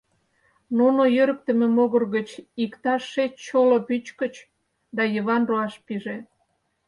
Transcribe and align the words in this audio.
Нуно 0.77 1.01
йӧрыктымӧ 1.15 1.67
могыр 1.75 2.03
гыч 2.15 2.29
иктаж 2.63 3.01
шеч 3.13 3.31
чоло 3.45 3.77
пӱчкыч, 3.87 4.35
да 4.95 5.03
Йыван 5.13 5.43
руаш 5.49 5.73
пиже. 5.85 6.17